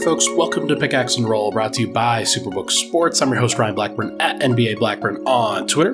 [0.00, 3.20] Right, folks, welcome to Pickaxe and Roll, brought to you by Superbook Sports.
[3.20, 5.92] I'm your host, Ryan Blackburn, at NBA Blackburn on Twitter,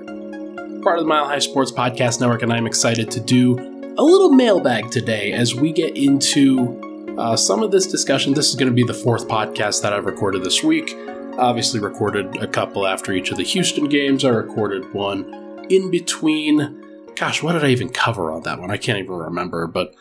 [0.80, 3.58] part of the Mile High Sports Podcast Network, and I'm excited to do
[3.98, 8.32] a little mailbag today as we get into uh, some of this discussion.
[8.32, 10.94] This is going to be the fourth podcast that I've recorded this week.
[11.36, 14.24] Obviously, recorded a couple after each of the Houston games.
[14.24, 17.10] I recorded one in between.
[17.16, 18.70] Gosh, what did I even cover on that one?
[18.70, 19.96] I can't even remember, but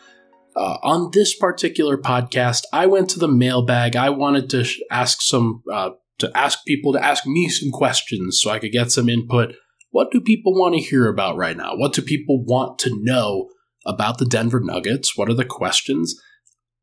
[0.56, 3.94] uh, on this particular podcast, I went to the mailbag.
[3.94, 8.40] I wanted to sh- ask some, uh, to ask people to ask me some questions
[8.40, 9.54] so I could get some input.
[9.90, 11.76] What do people want to hear about right now?
[11.76, 13.50] What do people want to know
[13.84, 15.16] about the Denver Nuggets?
[15.16, 16.18] What are the questions?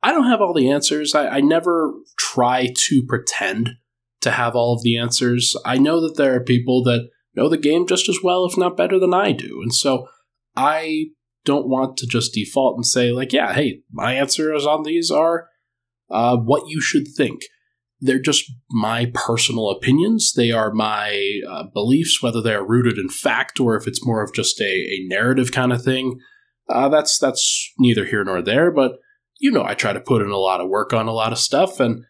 [0.04, 1.16] I don't have all the answers.
[1.16, 3.72] I, I never try to pretend
[4.22, 5.56] to have all of the answers.
[5.66, 8.78] I know that there are people that know the game just as well, if not
[8.78, 9.62] better than I do.
[9.62, 10.08] And so
[10.56, 11.08] I
[11.46, 15.50] don't want to just default and say, like, yeah, hey, my answers on these are
[16.10, 17.42] uh, what you should think.
[18.00, 20.34] They're just my personal opinions.
[20.36, 24.22] They are my uh, beliefs, whether they are rooted in fact or if it's more
[24.22, 26.20] of just a, a narrative kind of thing.
[26.70, 28.72] Uh, that's that's neither here nor there.
[28.72, 28.94] But
[29.40, 31.40] you know, I try to put in a lot of work on a lot of
[31.40, 32.06] stuff, and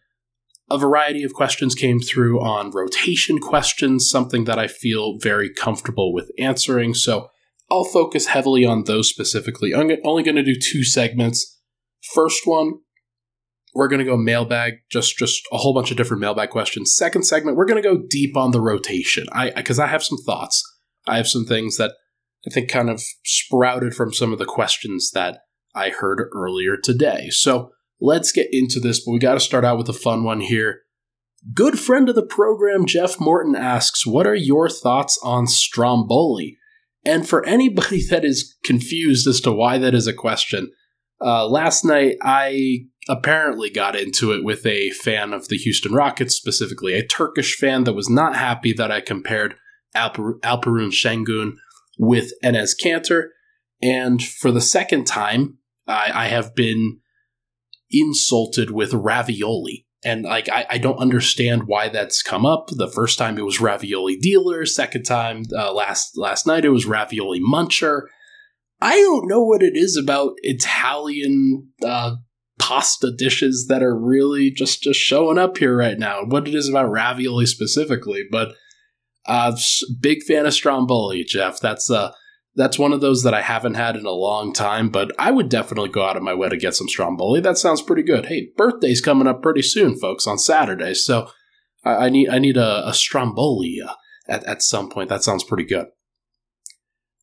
[0.70, 6.12] a variety of questions came through on rotation questions, something that I feel very comfortable
[6.12, 6.94] with answering.
[6.94, 7.28] So
[7.74, 9.74] I'll focus heavily on those specifically.
[9.74, 11.60] I'm only going to do two segments.
[12.14, 12.74] First one,
[13.74, 16.94] we're going to go mailbag, just just a whole bunch of different mailbag questions.
[16.94, 19.26] Second segment, we're going to go deep on the rotation.
[19.32, 20.62] I because I have some thoughts.
[21.08, 21.92] I have some things that
[22.46, 25.40] I think kind of sprouted from some of the questions that
[25.74, 27.30] I heard earlier today.
[27.30, 30.40] So let's get into this, but we got to start out with a fun one
[30.40, 30.82] here.
[31.52, 36.56] Good friend of the program, Jeff Morton asks, What are your thoughts on Stromboli?
[37.04, 40.70] And for anybody that is confused as to why that is a question,
[41.20, 46.34] uh, last night I apparently got into it with a fan of the Houston Rockets,
[46.34, 49.56] specifically a Turkish fan that was not happy that I compared
[49.96, 51.52] Alper- Alperen Sengun
[51.98, 53.28] with Enes Kanter.
[53.82, 57.00] And for the second time, I, I have been
[57.90, 62.68] insulted with ravioli and like I, I, don't understand why that's come up.
[62.68, 64.66] The first time it was ravioli dealer.
[64.66, 68.02] Second time uh, last last night it was ravioli muncher.
[68.80, 72.16] I don't know what it is about Italian uh,
[72.58, 76.22] pasta dishes that are really just just showing up here right now.
[76.24, 78.54] What it is about ravioli specifically, but
[79.26, 79.56] uh,
[80.00, 81.60] big fan of Stromboli, Jeff.
[81.60, 82.12] That's uh
[82.56, 85.48] that's one of those that I haven't had in a long time, but I would
[85.48, 87.40] definitely go out of my way to get some Stromboli.
[87.40, 88.26] That sounds pretty good.
[88.26, 91.28] Hey, birthday's coming up pretty soon, folks, on Saturday, so
[91.84, 93.94] I, I need I need a, a Stromboli uh,
[94.28, 95.08] at at some point.
[95.08, 95.86] That sounds pretty good.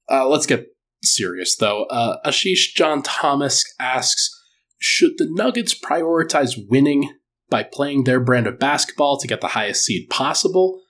[0.09, 0.68] Uh, let's get
[1.03, 1.86] serious though.
[1.86, 4.30] Uh, Ashish John Thomas asks,
[4.78, 7.14] should the Nuggets prioritize winning
[7.50, 10.81] by playing their brand of basketball to get the highest seed possible?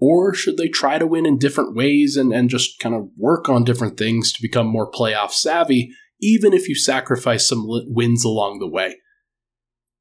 [0.00, 3.48] Or should they try to win in different ways and, and just kind of work
[3.48, 5.90] on different things to become more playoff savvy,
[6.20, 8.96] even if you sacrifice some wins along the way?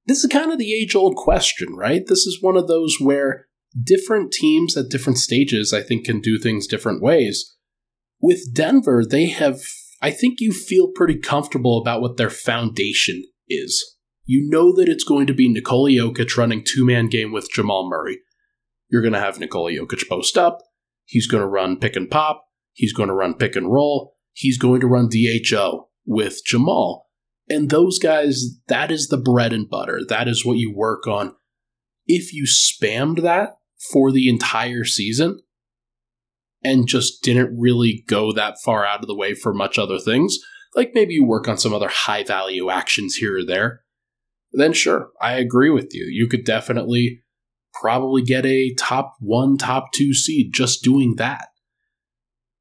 [0.06, 2.02] This is kind of the age old question, right?
[2.06, 3.48] This is one of those where
[3.82, 7.56] different teams at different stages, I think, can do things different ways.
[8.20, 9.62] With Denver, they have,
[10.02, 13.98] I think you feel pretty comfortable about what their foundation is.
[14.26, 17.90] You know that it's going to be Nikola Jokic running two man game with Jamal
[17.90, 18.20] Murray.
[18.94, 20.59] You're going to have Nikola Jokic post up.
[21.06, 22.46] He's going to run pick and pop.
[22.74, 24.14] He's going to run pick and roll.
[24.34, 27.09] He's going to run DHO with Jamal.
[27.50, 30.02] And those guys, that is the bread and butter.
[30.08, 31.36] That is what you work on.
[32.06, 33.56] If you spammed that
[33.92, 35.40] for the entire season
[36.64, 40.38] and just didn't really go that far out of the way for much other things,
[40.76, 43.82] like maybe you work on some other high value actions here or there,
[44.52, 46.06] then sure, I agree with you.
[46.12, 47.22] You could definitely
[47.73, 51.47] probably get a top one, top two seed just doing that.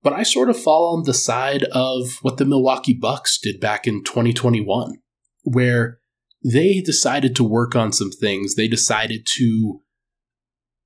[0.03, 3.87] But I sort of fall on the side of what the Milwaukee Bucks did back
[3.87, 4.97] in 2021,
[5.45, 5.99] where
[6.45, 8.57] they decided to work on some things.
[8.57, 9.81] They decided to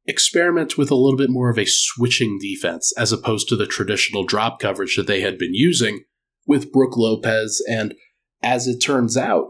[0.07, 4.25] experiment with a little bit more of a switching defense as opposed to the traditional
[4.25, 6.05] drop coverage that they had been using
[6.47, 7.63] with Brook Lopez.
[7.69, 7.95] And
[8.43, 9.49] as it turns out,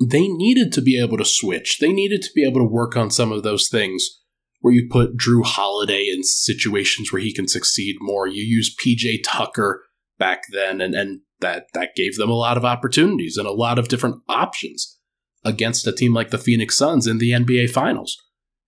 [0.00, 1.78] they needed to be able to switch.
[1.78, 4.20] They needed to be able to work on some of those things
[4.60, 8.26] where you put Jrue Holiday in situations where he can succeed more.
[8.26, 9.84] You use PJ Tucker
[10.18, 13.78] back then, and, and that, that gave them a lot of opportunities and a lot
[13.78, 14.98] of different options
[15.44, 18.16] against a team like the Phoenix Suns in the NBA Finals.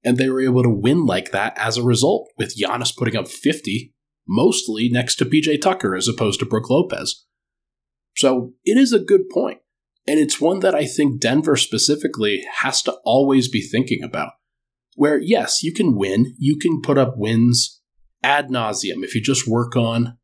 [0.04, 3.28] And they were able to win like that as a result, with Giannis putting up
[3.28, 3.92] 50,
[4.26, 7.26] mostly next to PJ Tucker as opposed to Brook Lopez.
[8.16, 9.59] So it is a good point
[10.06, 14.32] And it's one that I think Denver specifically has to always be thinking about.
[14.94, 17.80] Where, yes, you can win, you can put up wins
[18.22, 20.18] ad nauseum if you just work on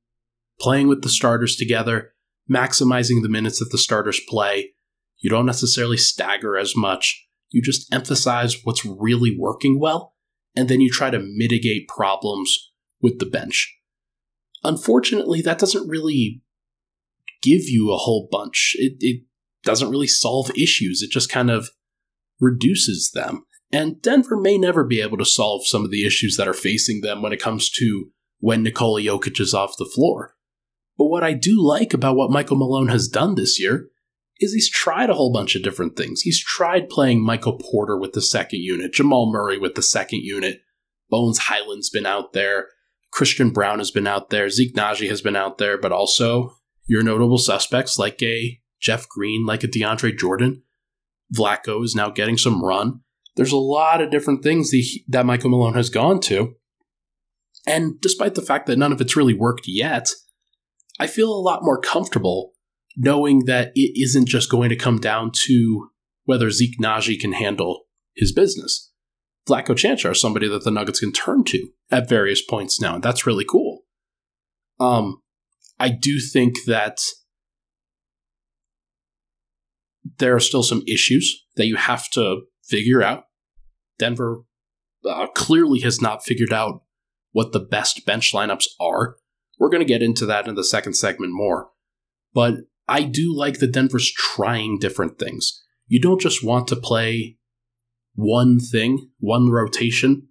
[0.61, 2.13] playing with the starters together,
[2.51, 4.73] maximizing the minutes that the starters play.
[5.19, 7.27] You don't necessarily stagger as much.
[7.51, 10.15] You just emphasize what's really working well,
[10.55, 13.79] and then you try to mitigate problems with the bench.
[14.65, 16.43] Unfortunately, that doesn't really
[17.43, 18.75] give you a whole bunch.
[18.79, 19.23] It, it
[19.67, 21.69] doesn't really solve issues, it just kind of
[22.41, 23.45] reduces them.
[23.73, 27.01] And Denver may never be able to solve some of the issues that are facing
[27.01, 30.35] them when it comes to when Nikola Jokic is off the floor.
[30.97, 33.89] But what I do like about what Michael Malone has done this year
[34.39, 36.21] is he's tried a whole bunch of different things.
[36.21, 40.61] He's tried playing Michael Porter with the second unit, Jamal Murray with the second unit,
[41.09, 42.69] Bones Hyland's been out there,
[43.13, 46.55] Christian Braun has been out there, Zeke Nnaji has been out there, but also
[46.87, 50.63] your notable suspects like a Jeff Green, like a DeAndre Jordan.
[51.35, 53.01] Vlatko is now getting some run.
[53.37, 54.73] There's a lot of different things
[55.09, 56.55] that Michael Malone has gone to.
[57.67, 60.09] And despite the fact that none of it's really worked yet,
[60.99, 62.53] I feel a lot more comfortable
[62.97, 65.91] knowing that it isn't just going to come down to
[66.25, 68.91] whether Zeke Nnaji can handle his business.
[69.49, 73.03] Vlatko Cancar is somebody that the Nuggets can turn to at various points now, and
[73.03, 73.83] that's really cool.
[74.81, 75.21] Um,
[75.79, 76.99] I do think that
[80.19, 83.25] there are still some issues that you have to figure out.
[83.99, 84.43] Denver
[85.09, 86.83] uh, clearly has not figured out
[87.33, 89.17] what the best bench lineups are.
[89.59, 91.71] We're going to get into that in the second segment more.
[92.35, 92.57] But
[92.89, 95.65] I do like that Denver's trying different things.
[95.87, 97.39] You don't just want to play
[98.15, 100.29] one thing, one rotation,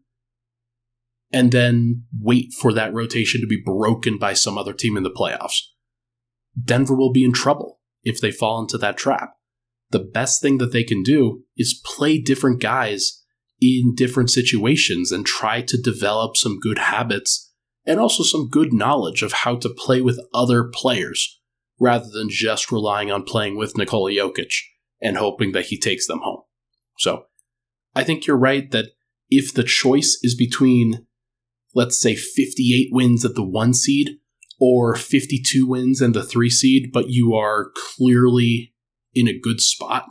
[1.31, 5.12] and then wait for that rotation to be broken by some other team in the
[5.12, 5.60] playoffs.
[6.62, 9.33] Denver will be in trouble if they fall into that trap.
[9.91, 13.23] The best thing that they can do is play different guys
[13.61, 17.53] in different situations and try to develop some good habits
[17.85, 21.39] and also some good knowledge of how to play with other players
[21.79, 24.53] rather than just relying on playing with Nikola Jokic
[25.01, 26.41] and hoping that he takes them home.
[26.97, 27.25] So,
[27.95, 28.91] I think you're right that
[29.29, 31.05] if the choice is between,
[31.73, 34.17] let's say, 58 wins at the one seed
[34.59, 38.73] or 52 wins and the three seed, but you are clearly
[39.15, 40.06] in a good spot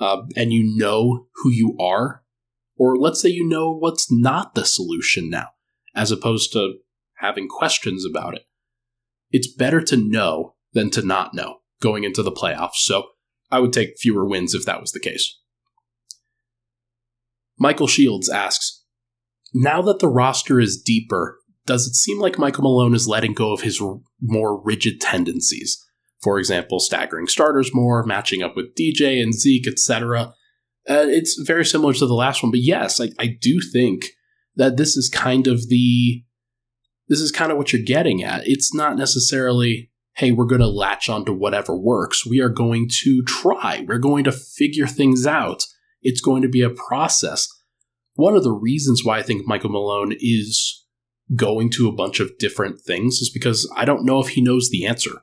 [0.00, 2.22] uh, and you know who you are,
[2.76, 5.48] or let's say you know what's not the solution now,
[5.94, 6.74] as opposed to
[7.16, 8.42] having questions about it.
[9.30, 12.76] It's better to know than to not know going into the playoffs.
[12.76, 13.08] So
[13.50, 15.38] I would take fewer wins if that was the case.
[17.58, 18.84] Michael Shields asks
[19.52, 23.52] Now that the roster is deeper, does it seem like Michael Malone is letting go
[23.52, 23.80] of his
[24.20, 25.84] more rigid tendencies?
[26.20, 30.34] For example, staggering starters more, matching up with DJ and Zeke, etc.
[30.88, 34.06] Uh, it's very similar to the last one, but yes, I, I do think
[34.56, 36.24] that this is kind of the
[37.08, 38.46] this is kind of what you're getting at.
[38.46, 42.26] It's not necessarily hey, we're going to latch onto whatever works.
[42.26, 43.84] We are going to try.
[43.86, 45.64] We're going to figure things out.
[46.02, 47.48] It's going to be a process.
[48.14, 50.84] One of the reasons why I think Michael Malone is
[51.36, 54.70] going to a bunch of different things is because I don't know if he knows
[54.70, 55.22] the answer.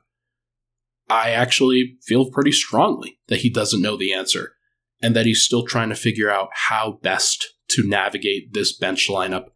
[1.08, 4.52] I actually feel pretty strongly that he doesn't know the answer
[5.00, 9.46] and that he's still trying to figure out how best to navigate this bench lineup,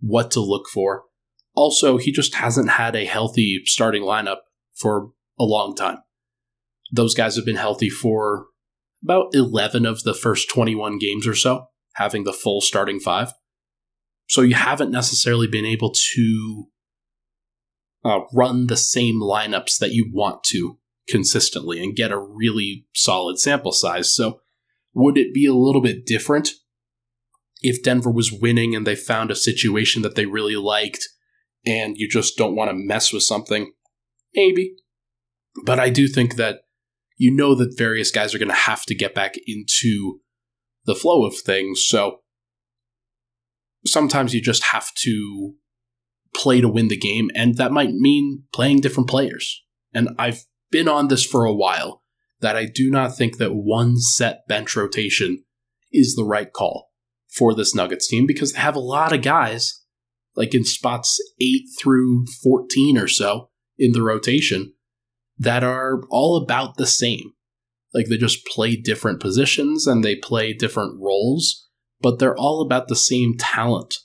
[0.00, 1.04] what to look for.
[1.54, 4.38] Also, he just hasn't had a healthy starting lineup
[4.74, 5.98] for a long time.
[6.92, 8.46] Those guys have been healthy for
[9.02, 13.32] about 11 of the first 21 games or so, having the full starting five.
[14.28, 16.68] So you haven't necessarily been able to
[18.04, 20.78] uh, run the same lineups that you want to
[21.10, 24.14] consistently and get a really solid sample size.
[24.14, 24.40] So
[24.94, 26.50] would it be a little bit different
[27.62, 31.08] if Denver was winning and they found a situation that they really liked
[31.66, 33.72] and you just don't want to mess with something
[34.34, 34.74] Maybe.
[35.64, 36.60] But I do think that
[37.16, 40.20] you know that various guys are going to have to get back into
[40.86, 41.84] the flow of things.
[41.86, 42.20] So
[43.84, 45.54] sometimes you just have to
[46.34, 49.62] play to win the game, and that might mean playing different players.
[49.92, 52.02] And I've been on this for a while
[52.40, 55.44] that I do not think that one set bench rotation
[55.92, 56.90] is the right call
[57.28, 59.82] for this Nuggets team because they have a lot of guys,
[60.34, 64.74] like in spots 8 through 14 or so, in the rotation
[65.38, 67.32] that are all about the same.
[67.92, 71.68] Like they just play different positions and they play different roles,
[72.00, 73.96] but they're all about the same talent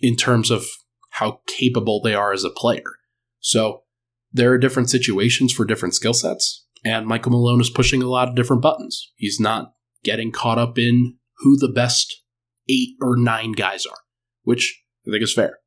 [0.00, 0.66] in terms of
[1.10, 2.96] how capable they are as a player.
[3.40, 3.84] So
[4.32, 6.66] there are different situations for different skill sets.
[6.84, 9.12] And Michael Malone is pushing a lot of different buttons.
[9.16, 9.72] He's not
[10.02, 12.22] getting caught up in who the best
[12.68, 13.98] eight or nine guys are,
[14.42, 15.58] which I think is fair.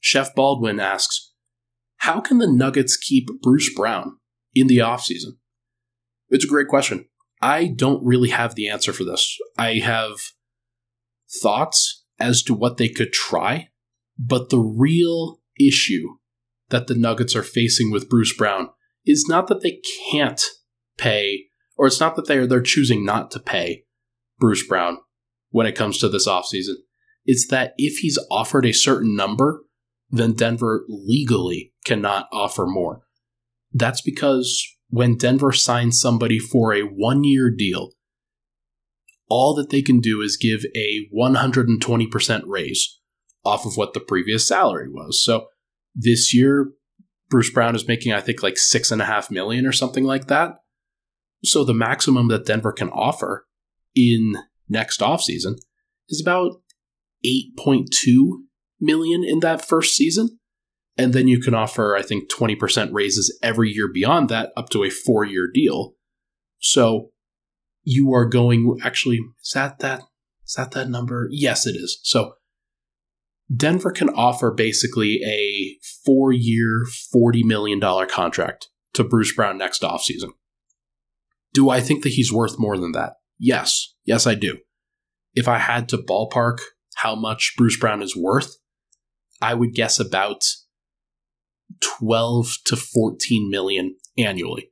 [0.00, 1.32] Chef Baldwin asks,
[1.98, 4.18] How can the Nuggets keep Bruce Brown
[4.54, 5.38] in the offseason?
[6.28, 7.06] It's a great question.
[7.40, 9.38] I don't really have the answer for this.
[9.56, 10.18] I have
[11.42, 13.70] thoughts as to what they could try,
[14.18, 16.16] but the real issue
[16.70, 18.70] that the Nuggets are facing with Bruce Brown
[19.04, 20.42] is not that they can't
[20.96, 21.46] pay,
[21.76, 23.84] or it's not that they're they're choosing not to pay
[24.38, 24.98] Bruce Brown
[25.50, 26.76] when it comes to this offseason.
[27.24, 29.62] It's that if he's offered a certain number,
[30.10, 33.02] then Denver legally cannot offer more.
[33.72, 37.90] That's because when Denver signs somebody for a one year deal,
[39.28, 43.00] all that they can do is give a 120% raise
[43.44, 45.22] off of what the previous salary was.
[45.22, 45.46] So
[45.94, 46.72] this year,
[47.28, 50.26] Bruce Brown is making, I think, like six and a half million or something like
[50.26, 50.56] that.
[51.44, 53.46] So the maximum that Denver can offer
[53.94, 54.34] in
[54.68, 55.56] next offseason
[56.08, 56.60] is about
[57.24, 57.86] 8.2
[58.80, 60.38] million in that first season.
[60.98, 64.84] And then you can offer, I think, 20% raises every year beyond that up to
[64.84, 65.94] a four year deal.
[66.58, 67.10] So
[67.82, 70.02] you are going actually, is that that
[70.44, 71.28] is that that number?
[71.30, 72.00] Yes, it is.
[72.02, 72.34] So
[73.54, 80.30] Denver can offer basically a four year, $40 million contract to Bruce Brown next offseason.
[81.52, 83.14] Do I think that he's worth more than that?
[83.38, 83.94] Yes.
[84.04, 84.58] Yes, I do.
[85.34, 86.58] If I had to ballpark
[86.96, 88.56] how much Bruce Brown is worth,
[89.40, 90.44] I would guess about
[91.80, 94.70] 12 to 14 million annually.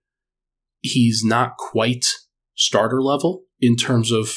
[0.80, 2.06] He's not quite
[2.54, 4.34] starter level in terms of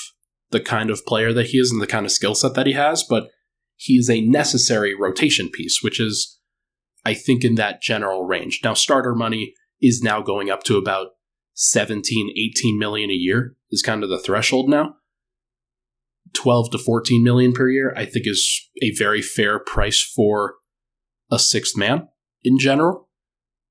[0.52, 2.74] the kind of player that he is and the kind of skill set that he
[2.74, 3.30] has, but
[3.82, 6.40] he is a necessary rotation piece, which is,
[7.04, 8.60] I think, in that general range.
[8.64, 11.08] Now, starter money is now going up to about
[11.56, 14.98] 17, 18 million a year, is kind of the threshold now.
[16.34, 20.54] 12 to 14 million per year, I think is a very fair price for
[21.32, 22.08] a sixth man
[22.44, 23.10] in general.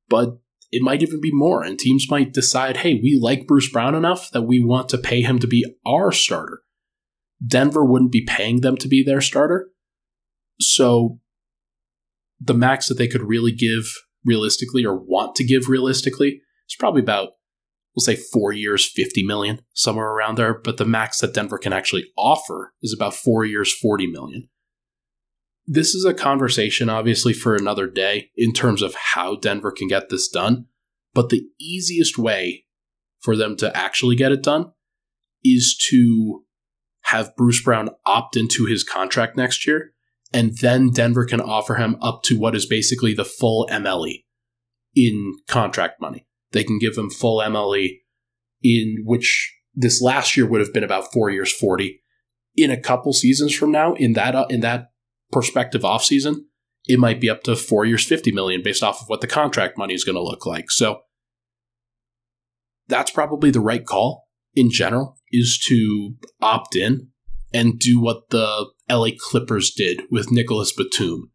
[0.09, 0.38] But
[0.73, 4.29] it might even be more, and teams might decide, hey, we like Bruce Brown enough
[4.33, 6.62] that we want to pay him to be our starter.
[7.47, 9.69] Denver wouldn't be paying them to be their starter.
[10.61, 11.19] So
[12.40, 13.93] the max that they could really give
[14.25, 17.31] realistically or want to give realistically is probably about
[17.95, 20.55] we'll say four years, 50 million, somewhere around there.
[20.55, 24.49] But the max that Denver can actually offer is about four years, 40 million.
[25.67, 30.09] This is a conversation, obviously, for another day in terms of how Denver can get
[30.09, 30.67] this done.
[31.14, 32.67] But the easiest way
[33.21, 34.73] for them to actually get it done
[35.45, 36.45] is to
[37.02, 39.93] have Bruce Brown opt into his contract next year,
[40.33, 44.25] and then Denver can offer him up to what is basically the full MLE
[44.95, 46.27] in contract money.
[46.53, 47.99] They can give him full MLE,
[48.63, 52.03] in which this last year would have been about four years, forty.
[52.57, 54.91] In a couple seasons from now, in that uh, in that
[55.33, 56.37] prospective offseason,
[56.87, 59.79] it might be up to four years, fifty million, based off of what the contract
[59.79, 60.71] money is going to look like.
[60.71, 61.03] So
[62.89, 67.09] that's probably the right call in general is to opt in
[67.52, 71.30] and do what the LA Clippers did with Nicolas Batum,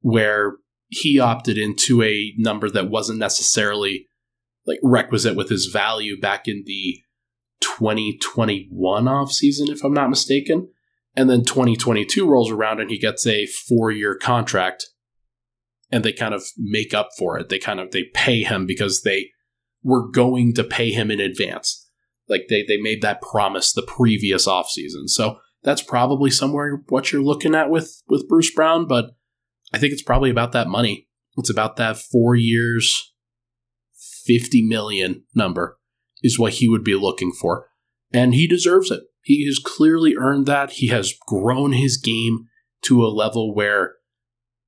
[0.00, 0.56] where
[0.88, 4.06] he opted into a number that wasn't necessarily
[4.66, 6.98] like requisite with his value back in the
[7.60, 10.68] 2021 off season, if I'm not mistaken.
[11.16, 14.86] And then 2022 rolls around and he gets a four year contract
[15.90, 17.48] and they kind of make up for it.
[17.48, 19.30] They kind of they pay him because they
[19.82, 21.83] were going to pay him in advance.
[22.28, 25.08] Like they, they made that promise the previous off season.
[25.08, 29.16] So that's probably somewhere what you're looking at with with Bruce Brown, but
[29.72, 31.08] I think it's probably about that money.
[31.36, 33.12] It's about that four years,
[34.24, 35.78] 50 million number
[36.22, 37.66] is what he would be looking for.
[38.12, 39.02] And he deserves it.
[39.22, 40.72] He has clearly earned that.
[40.72, 42.46] He has grown his game
[42.82, 43.94] to a level where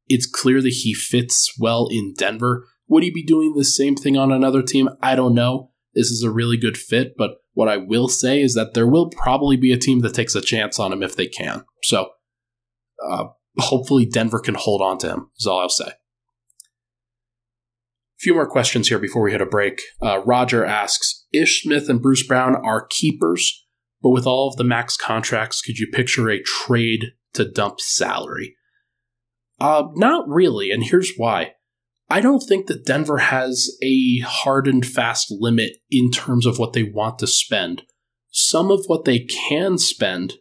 [0.08, 2.66] it's clear that he fits well in Denver.
[2.88, 4.88] Would he be doing the same thing on another team?
[5.02, 5.70] I don't know.
[5.94, 9.08] This is a really good fit, but what I will say is that there will
[9.08, 11.64] probably be a team that takes a chance on him if they can.
[11.82, 12.10] So
[13.02, 15.92] uh, hopefully Denver can hold on to him, is all I'll say A
[18.18, 19.80] few more questions here before we hit a break.
[20.02, 23.66] Uh, Roger asks Ish Smith and Bruce Brown are keepers,
[24.02, 28.54] but with all of the max contracts, could you picture a trade to dump salary?
[29.58, 31.54] Uh, not really, and here's why.
[32.08, 36.72] I don't think that Denver has a hard and fast limit in terms of what
[36.72, 37.82] they want to spend.
[38.30, 40.34] Some of what they can spend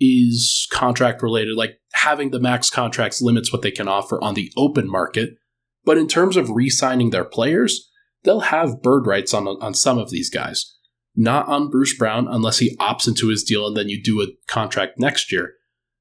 [0.00, 4.52] is contract related, like having the max contracts limits what they can offer on the
[4.56, 5.36] open market
[5.84, 7.90] but in terms of re signing their players,
[8.22, 10.76] they'll have bird rights on on some of these guys.
[11.16, 14.28] Not on Bruce Brown unless he opts into his deal and then you do a
[14.48, 15.52] contract next year.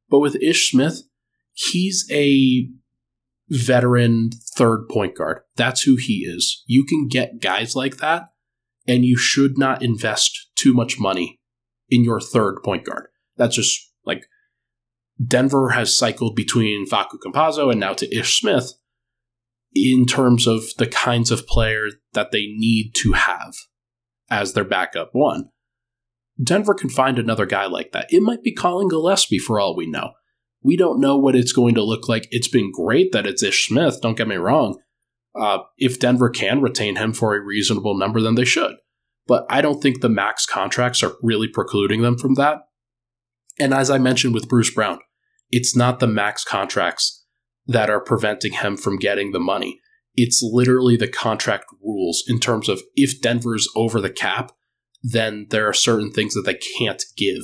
[0.10, 1.04] But with Ish Smith,
[1.52, 2.68] he's a
[3.54, 5.42] veteran third point guard.
[5.56, 6.64] That's who he is.
[6.66, 8.30] You can get guys like that,
[8.88, 11.40] and you should not invest too much money
[11.90, 13.08] in your third point guard.
[13.38, 14.26] That's just like
[15.26, 18.74] Denver has cycled between Facu Campazzo and now to Ish Smith
[19.74, 23.54] in terms of the kinds of player that they need to have
[24.30, 25.50] as their backup one.
[26.42, 28.12] Denver can find another guy like that.
[28.12, 30.14] It might be Collin Gillespie for all we know.
[30.64, 32.28] We don't know what it's going to look like.
[32.32, 34.80] It's been great that it's Ish Smith, don't get me wrong.
[35.36, 38.76] Uh, if Denver can retain him for a reasonable number, then they should.
[39.28, 42.60] But I don't think the max contracts are really precluding them from that.
[43.60, 45.00] And as I mentioned with Bruce Brown,
[45.50, 47.26] it's not the max contracts
[47.68, 49.80] that are preventing him from getting the money.
[50.16, 54.52] It's literally the contract rules in terms of if Denver's over the cap,
[55.02, 57.44] then there are certain things that they can't give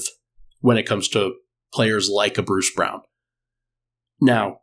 [0.61, 1.33] when it comes to
[1.73, 3.01] players like a Bruce Brown.
[4.21, 4.61] Now,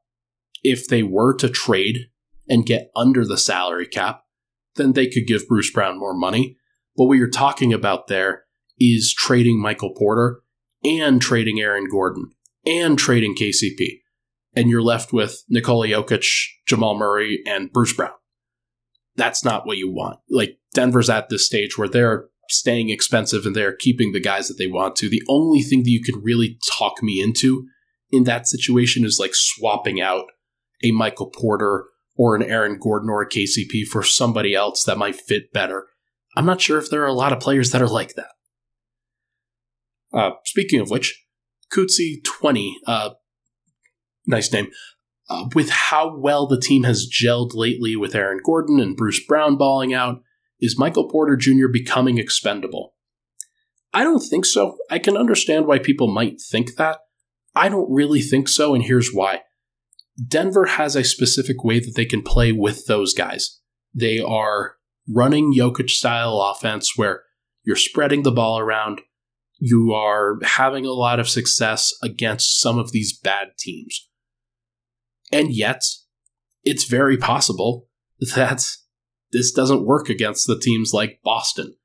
[0.63, 2.09] if they were to trade
[2.49, 4.23] and get under the salary cap,
[4.77, 6.57] then they could give Bruce Brown more money.
[6.97, 8.45] But what you're talking about there
[8.79, 10.43] is trading Michael Porter
[10.85, 12.31] and trading Aaron Gordon
[12.65, 14.01] and trading KCP.
[14.55, 16.27] And you're left with Nikola Jokic,
[16.67, 18.13] Jamal Murray, and Bruce Brown.
[19.17, 20.19] That's not what you want.
[20.31, 24.59] Like, Denver's at this stage where they're staying expensive and they're keeping the guys that
[24.59, 25.09] they want to.
[25.09, 27.67] The only thing that you can really talk me into
[28.17, 30.27] in that situation is like swapping out
[30.83, 31.85] a Michael Porter
[32.17, 35.87] or an Aaron Gordon or a KCP for somebody else that might fit better.
[36.37, 38.31] I'm not sure if there are a lot of players that are like that.
[40.13, 41.25] Uh, speaking of which,
[41.73, 43.11] Cootsie20, uh,
[44.27, 44.69] nice name,
[45.29, 49.57] uh, with how well the team has gelled lately with Aaron Gordon and Bruce Brown
[49.57, 50.23] balling out,
[50.61, 51.69] is Michael Porter Jr.
[51.71, 52.95] becoming expendable?
[53.93, 54.77] I don't think so.
[54.91, 56.99] I can understand why people might think that.
[57.57, 59.41] I don't really think so, and here's why.
[60.29, 63.61] Denver has a specific way that they can play with those guys.
[63.95, 64.75] They are
[65.09, 67.23] running Jokic style offense where
[67.65, 69.01] you're spreading the ball around,
[69.59, 74.07] you are having a lot of success against some of these bad teams.
[75.33, 75.83] And yet,
[76.63, 77.89] it's very possible
[78.35, 78.67] that
[79.33, 81.77] this doesn't work against the teams like Boston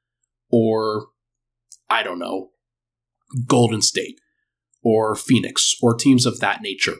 [0.49, 1.07] or,
[1.89, 2.49] I don't know,
[3.47, 4.19] Golden State
[4.84, 6.96] or Phoenix or teams of that nature.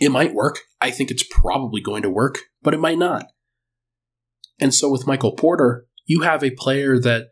[0.00, 0.60] It might work.
[0.80, 3.26] I think it's probably going to work, but it might not.
[4.60, 7.28] And so with Michael Porter, you have a player that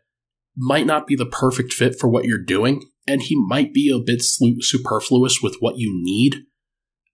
[0.55, 4.03] might not be the perfect fit for what you're doing, and he might be a
[4.03, 6.43] bit superfluous with what you need,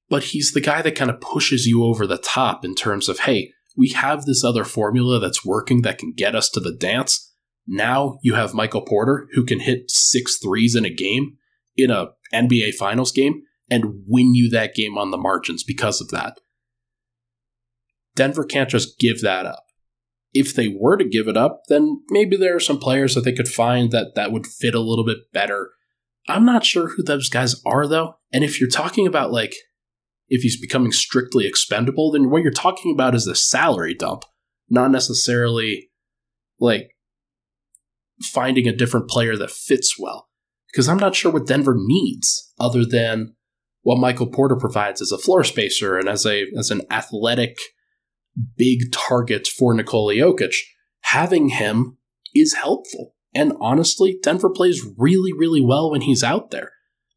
[0.10, 3.20] but he's the guy that kind of pushes you over the top in terms of,
[3.20, 7.34] hey, we have this other formula that's working that can get us to the dance.
[7.66, 11.38] Now you have Michael Porter who can hit six threes in a game,
[11.78, 16.10] in a NBA Finals game, and win you that game on the margins because of
[16.10, 16.40] that.
[18.16, 19.66] Denver can't just give that up
[20.34, 23.32] if they were to give it up, then maybe there are some players that they
[23.32, 25.72] could find that that would fit a little bit better.
[26.28, 28.16] I'm not sure who those guys are though.
[28.32, 29.56] And if you're talking about like
[30.28, 34.24] if he's becoming strictly expendable, then what you're talking about is a salary dump,
[34.70, 35.90] not necessarily
[36.60, 36.92] like
[38.22, 40.29] finding a different player that fits well.
[40.72, 43.36] Because I'm not sure what Denver needs other than
[43.82, 47.58] what Michael Porter provides as a floor spacer and as a as an athletic
[48.58, 50.56] big target for Nikola Jokic,
[51.02, 51.98] having him
[52.34, 53.16] is helpful.
[53.34, 56.72] And honestly, Denver plays really, really well when he's out there.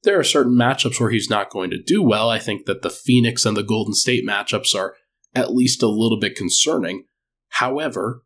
[0.05, 2.29] There are certain matchups where he's not going to do well.
[2.29, 4.95] I think that the Phoenix and the Golden State matchups are
[5.35, 7.05] at least a little bit concerning.
[7.49, 8.23] However,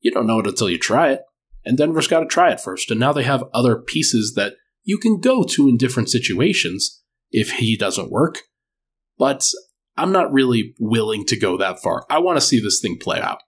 [0.00, 1.22] you don't know it until you try it.
[1.64, 2.90] And Denver's got to try it first.
[2.90, 7.52] And now they have other pieces that you can go to in different situations if
[7.52, 8.42] he doesn't work.
[9.18, 9.46] But
[9.96, 12.04] I'm not really willing to go that far.
[12.10, 13.38] I want to see this thing play out.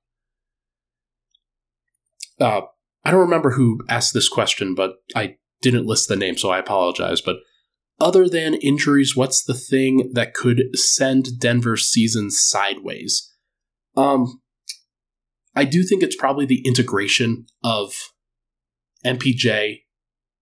[2.41, 2.63] Uh,
[3.05, 6.59] I don't remember who asked this question, but I didn't list the name, so I
[6.59, 7.21] apologize.
[7.21, 7.37] But
[7.99, 13.33] other than injuries, what's the thing that could send Denver's season sideways?
[13.97, 14.41] Um,
[15.57, 17.95] I do think it's probably the integration of
[19.05, 19.81] MPJ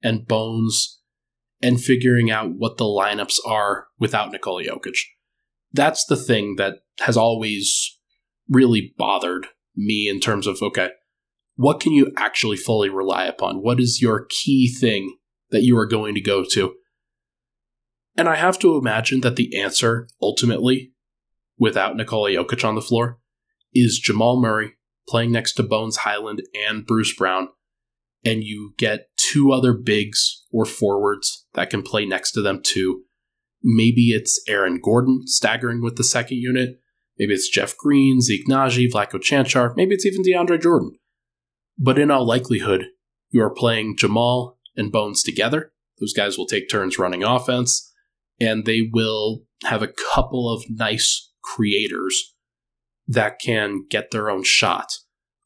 [0.03, 1.01] and Bones
[1.63, 4.99] and figuring out what the lineups are without Nikola Jokic
[5.75, 7.99] that's the thing that has always
[8.49, 10.91] really bothered me in terms of okay,
[11.57, 13.57] what can you actually fully rely upon?
[13.57, 15.17] What is your key thing
[15.51, 16.75] that you are going to go to?
[18.17, 20.93] And I have to imagine that the answer, ultimately,
[21.59, 23.19] without Nikola Jokic on the floor,
[23.73, 24.75] is Jamal Murray
[25.09, 27.49] playing next to Bones Hyland and Bruce Brown,
[28.25, 33.03] and you get two other bigs or forwards that can play next to them too.
[33.63, 36.81] Maybe it's Aaron Gordon staggering with the second unit.
[37.19, 39.75] Maybe it's Jeff Green, Zeke Nnaji, Vlatko Cancar.
[39.77, 40.93] Maybe it's even DeAndre Jordan.
[41.79, 42.87] But in all likelihood,
[43.31, 45.73] you are playing Jamal and Bones together.
[46.01, 47.91] Those guys will take turns running offense,
[48.41, 52.34] and they will have a couple of nice creators
[53.07, 54.89] that can get their own shot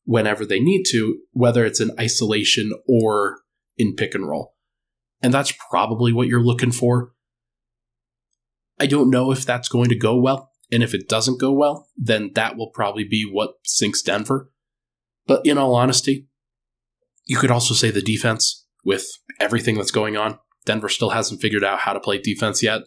[0.05, 3.40] whenever they need to, whether it's in isolation or
[3.77, 4.55] in pick and roll.
[5.21, 7.12] And that's probably what you're looking for.
[8.81, 10.51] I don't know if that's going to go well.
[10.71, 14.51] And if it doesn't go well, then that will probably be what sinks Denver.
[15.27, 16.29] But in all honesty,
[17.25, 19.07] you could also say the defense with
[19.40, 20.38] everything that's going on.
[20.64, 22.83] Denver still hasn't figured out how to play defense yet.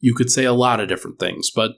[0.00, 1.72] You could say a lot of different things, but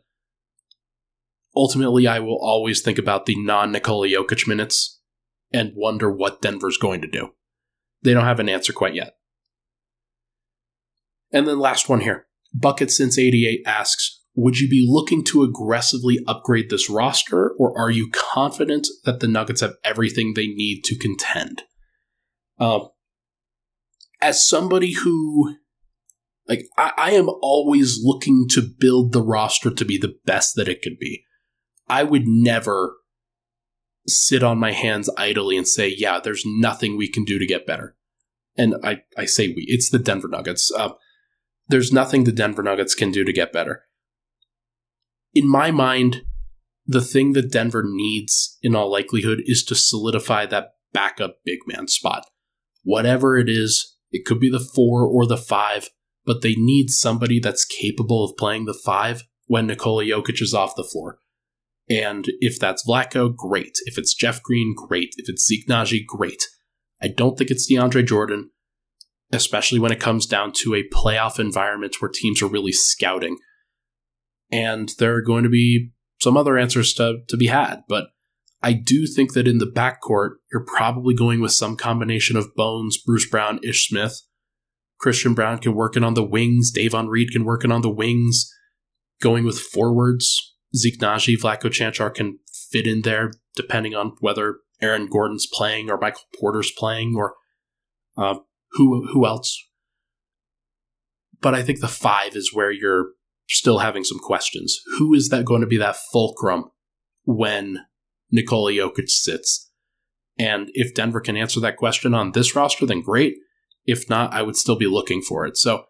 [1.57, 5.01] ultimately, I will always think about the non Nikola Jokic minutes
[5.53, 7.31] and wonder what Denver's going to do.
[8.03, 9.16] They don't have an answer quite yet.
[11.33, 12.27] And then last one here.
[12.53, 17.90] Bucket Since 88 asks Would you be looking to aggressively upgrade this roster, or are
[17.90, 21.62] you confident that the Nuggets have everything they need to contend?
[22.59, 22.88] Um,
[24.23, 25.57] as somebody who
[26.49, 30.69] like I, I, am always looking to build the roster to be the best that
[30.69, 31.25] it could be.
[31.88, 32.96] I would never
[34.07, 37.66] sit on my hands idly and say, "Yeah, there's nothing we can do to get
[37.66, 37.96] better."
[38.57, 39.64] And I, I say we.
[39.68, 40.72] It's the Denver Nuggets.
[40.77, 40.90] Uh,
[41.68, 43.85] there's nothing the Denver Nuggets can do to get better.
[45.35, 46.22] In my mind,
[46.87, 51.88] the thing that Denver needs, in all likelihood, is to solidify that backup big man
[51.88, 52.27] spot.
[52.83, 55.90] Whatever it is, it could be the four or the five,
[56.25, 60.77] but they need somebody that's capable of playing the five when Nikola Jokic is off
[60.77, 61.18] the floor.
[61.88, 63.79] And if that's Vlatko, great.
[63.85, 65.14] If it's Jeff Green, great.
[65.16, 66.42] If it's Zeke Nnaji, great.
[67.01, 68.51] I don't think it's DeAndre Jordan,
[69.33, 73.38] especially when it comes down to a playoff environment where teams are really scouting.
[74.51, 78.09] And there are going to be some other answers to, to be had, but
[78.62, 82.96] I do think that in the backcourt, you're probably going with some combination of Bones,
[82.96, 84.22] Bruce Brown, Ish Smith.
[84.99, 86.70] Christian Braun can work in on the wings.
[86.70, 88.51] Davon Reed can work in on the wings.
[89.20, 90.46] Going with forwards,
[90.77, 92.39] Zeke Nnaji, Vlatko Cancar can
[92.71, 97.35] fit in there depending on whether Aaron Gordon's playing or Michael Porter's playing or
[98.17, 98.37] uh,
[98.73, 99.62] who who else.
[101.41, 103.11] But I think the five is where you're
[103.49, 104.81] still having some questions.
[104.99, 106.65] Who is that going to be that fulcrum
[107.25, 107.81] when
[108.31, 109.71] Nikola Jokic sits?
[110.39, 113.37] And if Denver can answer that question on this roster, then great.
[113.87, 115.57] If not, I would still be looking for it.
[115.57, 115.85] So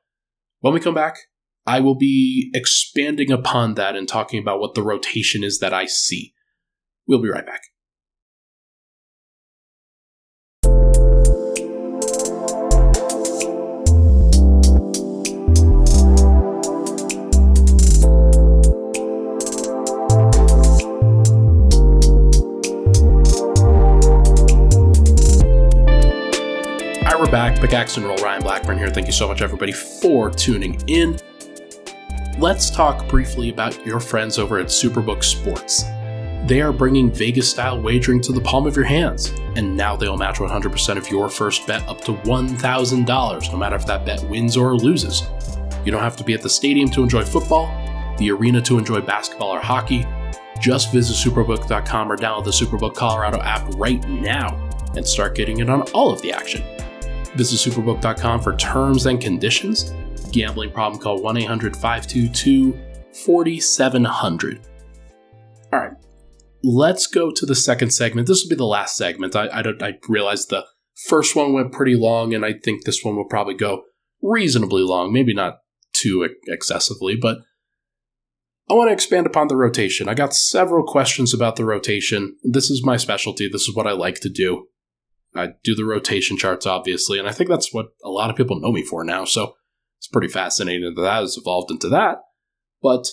[0.60, 1.16] when we come back,
[1.66, 5.86] I will be expanding upon that and talking about what the rotation is that I
[5.86, 6.32] see.
[7.08, 7.62] We'll be right back.
[27.18, 27.58] we're back.
[27.58, 28.90] Pickaxe and Roll Ryan Blackburn here.
[28.90, 31.18] Thank you so much, everybody, for tuning in
[32.38, 35.84] let's talk briefly about your friends over at Superbook Sports.
[36.46, 40.16] They are bringing Vegas style wagering to the palm of your hands, and now they'll
[40.16, 44.56] match 100% of your first bet up to $1,000, no matter if that bet wins
[44.56, 45.22] or loses.
[45.84, 47.66] You don't have to be at the stadium to enjoy football,
[48.18, 50.06] the arena to enjoy basketball or hockey.
[50.60, 55.68] Just visit superbook.com or download the Superbook Colorado app right now and start getting in
[55.68, 56.62] on all of the action.
[57.34, 59.92] Visit superbook.com for terms and conditions
[60.36, 62.78] gambling problem, call 1 800 522
[63.12, 64.60] 4700.
[65.72, 65.92] All right,
[66.62, 68.28] let's go to the second segment.
[68.28, 69.34] This will be the last segment.
[69.34, 70.64] I, I, I realized the
[71.08, 73.84] first one went pretty long, and I think this one will probably go
[74.22, 75.58] reasonably long, maybe not
[75.92, 77.38] too excessively, but
[78.68, 80.08] I want to expand upon the rotation.
[80.08, 82.36] I got several questions about the rotation.
[82.42, 83.48] This is my specialty.
[83.48, 84.66] This is what I like to do.
[85.34, 88.58] I do the rotation charts, obviously, and I think that's what a lot of people
[88.58, 89.24] know me for now.
[89.24, 89.54] So
[89.98, 92.18] it's pretty fascinating that that has evolved into that.
[92.82, 93.06] But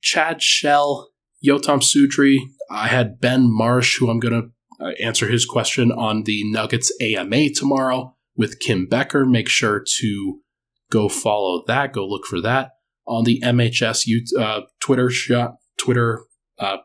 [0.00, 1.10] Chad Shell,
[1.44, 2.38] Yotam Sutri,
[2.70, 6.92] I had Ben Marsh, who I'm going to uh, answer his question on the Nuggets
[7.00, 9.26] AMA tomorrow with Kim Becker.
[9.26, 10.40] Make sure to
[10.90, 11.92] go follow that.
[11.92, 12.70] Go look for that
[13.06, 14.06] on the MHS
[14.38, 16.24] uh, Twitter shot, Twitter
[16.58, 16.78] uh,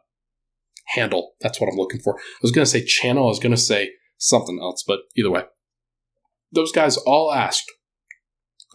[0.88, 1.34] handle.
[1.42, 2.18] That's what I'm looking for.
[2.18, 3.26] I was going to say channel.
[3.26, 5.44] I was going to say something else, but either way,
[6.52, 7.72] those guys all asked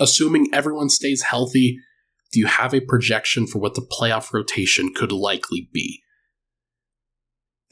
[0.01, 1.79] assuming everyone stays healthy,
[2.33, 6.01] do you have a projection for what the playoff rotation could likely be?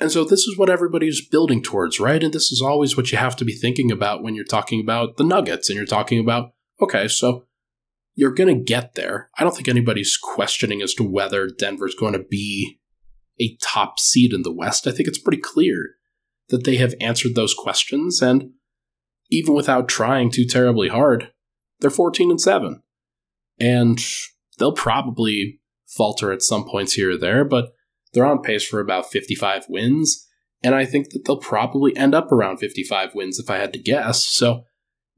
[0.01, 2.23] And so this is what everybody's building towards, right?
[2.23, 5.17] And this is always what you have to be thinking about when you're talking about
[5.17, 7.47] the Nuggets and you're talking about, okay, so
[8.15, 9.31] you're going to get there.
[9.39, 12.79] I don't think anybody's questioning as to whether Denver's going to be
[13.41, 14.87] a top seed in the West.
[14.87, 15.95] I think it's pretty clear
[16.49, 18.23] that they have answered those questions.
[18.23, 18.53] And
[19.31, 21.33] even without trying too terribly hard,
[21.81, 22.83] they're 14 and 7.
[23.61, 23.99] And
[24.59, 27.73] they'll probably falter at some points here or there, but
[28.13, 30.27] they're on pace for about 55 wins.
[30.63, 33.79] And I think that they'll probably end up around 55 wins if I had to
[33.79, 34.25] guess.
[34.25, 34.65] So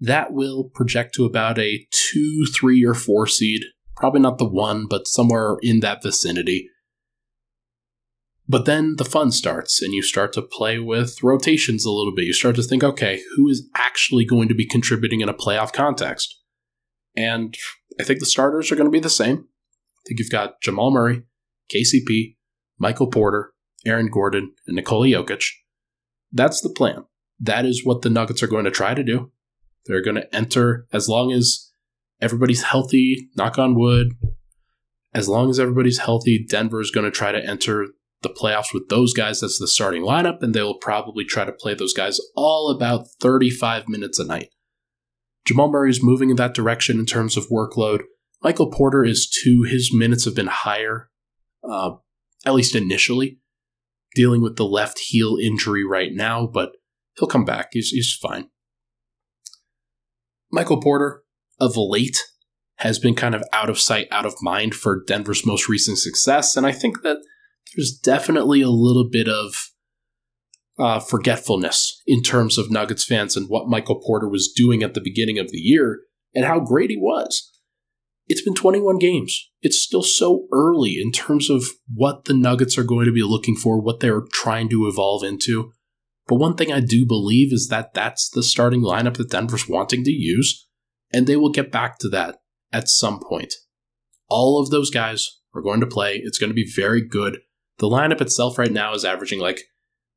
[0.00, 3.64] that will project to about a two, three, or four seed.
[3.96, 6.68] Probably not the one, but somewhere in that vicinity.
[8.48, 12.24] But then the fun starts, and you start to play with rotations a little bit.
[12.24, 15.72] You start to think, okay, who is actually going to be contributing in a playoff
[15.72, 16.39] context?
[17.16, 17.56] And
[17.98, 19.38] I think the starters are going to be the same.
[19.38, 21.22] I think you've got Jamal Murray,
[21.74, 22.36] KCP,
[22.78, 23.52] Michael Porter,
[23.84, 25.44] Aaron Gordon, and Nikola Jokic.
[26.32, 27.04] That's the plan.
[27.38, 29.32] That is what the Nuggets are going to try to do.
[29.86, 31.72] They're going to enter as long as
[32.20, 34.12] everybody's healthy, knock on wood.
[35.12, 37.88] As long as everybody's healthy, Denver is going to try to enter
[38.22, 41.52] the playoffs with those guys as the starting lineup, and they will probably try to
[41.52, 44.50] play those guys all about 35 minutes a night.
[45.46, 48.02] Jamal Murray is moving in that direction in terms of workload.
[48.42, 49.64] Michael Porter is too.
[49.68, 51.10] His minutes have been higher,
[51.68, 51.92] uh,
[52.46, 53.38] at least initially,
[54.14, 56.72] dealing with the left heel injury right now, but
[57.18, 57.68] he'll come back.
[57.72, 58.48] He's, he's fine.
[60.52, 61.22] Michael Porter,
[61.58, 62.24] of late,
[62.76, 66.56] has been kind of out of sight, out of mind for Denver's most recent success,
[66.56, 67.18] and I think that
[67.76, 69.69] there's definitely a little bit of
[70.80, 75.00] uh, forgetfulness in terms of Nuggets fans and what Michael Porter was doing at the
[75.00, 76.00] beginning of the year
[76.34, 77.50] and how great he was.
[78.26, 79.50] It's been 21 games.
[79.60, 83.56] It's still so early in terms of what the Nuggets are going to be looking
[83.56, 85.72] for, what they're trying to evolve into.
[86.28, 90.04] But one thing I do believe is that that's the starting lineup that Denver's wanting
[90.04, 90.68] to use,
[91.12, 92.36] and they will get back to that
[92.72, 93.52] at some point.
[94.28, 96.20] All of those guys are going to play.
[96.22, 97.38] It's going to be very good.
[97.78, 99.64] The lineup itself right now is averaging like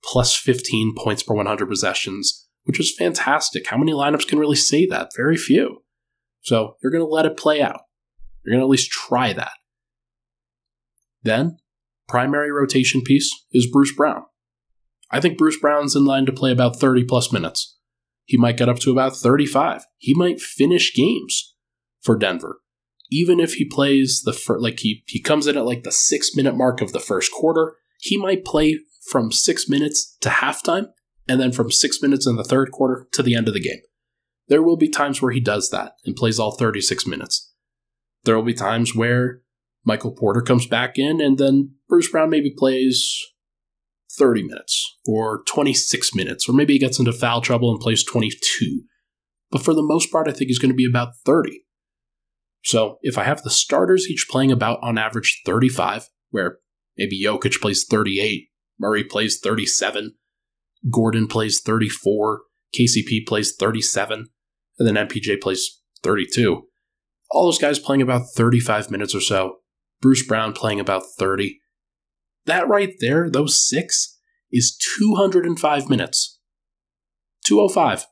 [0.04, 3.68] plus 15 points per 100 possessions, which is fantastic.
[3.68, 5.12] How many lineups can really say that?
[5.16, 5.84] Very few.
[6.42, 7.82] So you're going to let it play out.
[8.44, 9.54] You're going to at least try that.
[11.24, 11.58] Then,
[12.08, 14.24] primary rotation piece is Bruce Brown.
[15.10, 17.78] I think Bruce Brown's in line to play about 30 plus minutes.
[18.26, 19.86] He might get up to about 35.
[19.98, 21.56] He might finish games
[22.02, 22.60] for Denver.
[23.12, 26.36] Even if he plays the first, like he, he comes in at like the six
[26.36, 30.88] minute mark of the first quarter, he might play from six minutes to halftime,
[31.28, 33.82] and then from six minutes in the third quarter to the end of the game.
[34.48, 37.54] There will be times where he does that and plays all 36 minutes.
[38.24, 39.42] There will be times where
[39.86, 43.20] Michael Porter comes back in and then Bruce Brown maybe plays
[44.18, 48.84] 30 minutes or 26 minutes, or maybe he gets into foul trouble and plays 22.
[49.52, 51.64] But for the most part, I think he's going to be about 30.
[52.64, 56.60] So if I have the starters each playing about on average 35, where
[56.98, 58.48] maybe Jokic plays 38,
[58.84, 60.16] Murray plays 37.
[60.92, 62.42] Gordon plays 34.
[62.78, 64.28] KCP plays 37.
[64.78, 66.64] And then MPJ plays 32.
[67.32, 69.60] All those guys playing about 35 minutes or so.
[70.02, 71.62] Bruce Brown playing about 30.
[72.46, 74.20] That right there, those six,
[74.52, 76.42] is 205 minutes.
[77.46, 78.06] 205.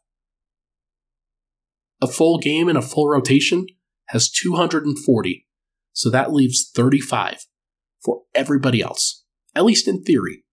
[2.02, 3.68] A full game and a full rotation
[4.08, 5.46] has 240.
[5.92, 7.46] So that leaves 35
[8.02, 10.46] for everybody else, at least in theory.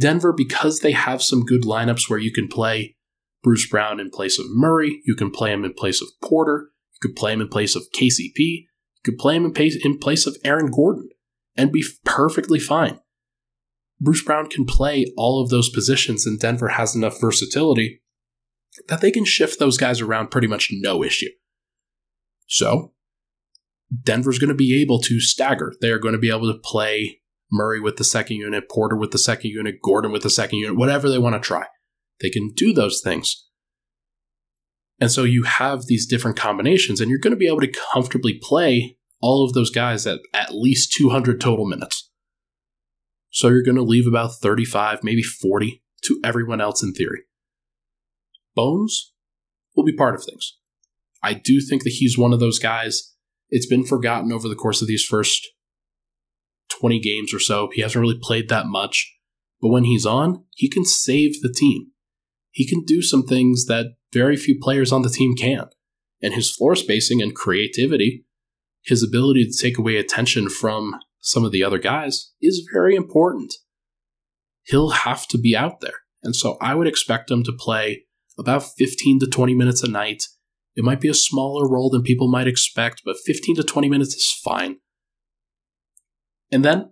[0.00, 2.96] Denver, because they have some good lineups where you can play
[3.42, 7.08] Bruce Brown in place of Murray, you can play him in place of Porter, you
[7.08, 8.66] could play him in place of KCP, you
[9.04, 11.08] could play him in place, in place of Aaron Gordon,
[11.56, 12.98] and be perfectly fine.
[14.00, 18.02] Bruce Brown can play all of those positions, and Denver has enough versatility
[18.88, 21.28] that they can shift those guys around pretty much no issue.
[22.46, 22.92] So,
[24.02, 25.74] Denver's going to be able to stagger.
[25.80, 27.19] They are going to be able to play
[27.50, 30.76] Murray with the second unit, Porter with the second unit, Gordon with the second unit,
[30.76, 31.66] whatever they want to try.
[32.20, 33.46] They can do those things.
[35.00, 38.38] And so you have these different combinations, and you're going to be able to comfortably
[38.40, 42.10] play all of those guys at at least 200 total minutes.
[43.30, 47.22] So you're going to leave about 35, maybe 40 to everyone else in theory.
[48.54, 49.12] Bones
[49.74, 50.58] will be part of things.
[51.22, 53.14] I do think that he's one of those guys.
[53.48, 55.48] It's been forgotten over the course of these first
[56.80, 57.68] 20 games or so.
[57.72, 59.14] He hasn't really played that much.
[59.60, 61.88] But when he's on, he can save the team.
[62.50, 65.66] He can do some things that very few players on the team can.
[66.22, 68.24] And his floor spacing and creativity,
[68.82, 73.54] his ability to take away attention from some of the other guys, is very important.
[74.64, 76.00] he'll have to be out there.
[76.22, 78.04] And so I would expect him to play
[78.38, 80.24] about 15 to 20 minutes a night.
[80.76, 84.14] It might be a smaller role than people might expect, but 15 to 20 minutes
[84.14, 84.76] is fine.
[86.52, 86.90] And then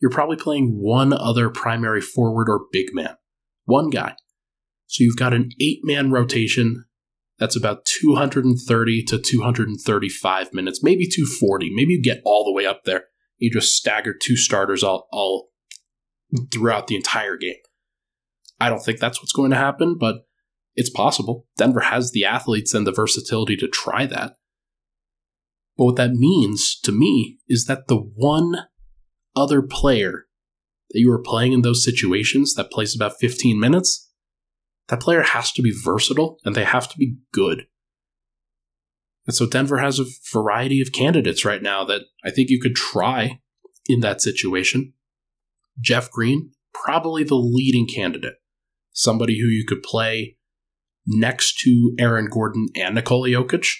[0.00, 3.16] you're probably playing one other primary forward or big man.
[3.64, 4.14] One guy.
[4.86, 6.84] So you've got an eight man rotation
[7.38, 11.70] that's about 230 to 235 minutes, maybe 240.
[11.74, 13.04] Maybe you get all the way up there.
[13.38, 15.48] You just stagger two starters all, all
[16.50, 17.54] throughout the entire game.
[18.60, 20.26] I don't think that's what's going to happen, but
[20.74, 21.46] it's possible.
[21.56, 24.34] Denver has the athletes and the versatility to try that.
[25.80, 28.66] But what that means to me is that the one
[29.34, 30.26] other player
[30.90, 34.12] that you are playing in those situations that plays about 15 minutes,
[34.88, 37.62] that player has to be versatile and they have to be good.
[39.26, 42.74] And so Denver has a variety of candidates right now that I think you could
[42.74, 43.40] try
[43.86, 44.92] in that situation.
[45.80, 48.34] Jeff Green, probably the leading candidate.
[48.92, 50.36] Somebody who you could play
[51.06, 53.76] next to Aaron Gordon and Nikola Jokic,